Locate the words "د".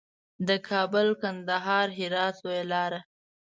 0.47-0.49